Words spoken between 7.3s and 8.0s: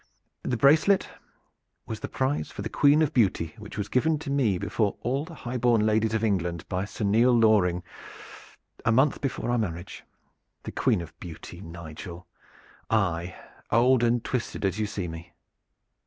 Loring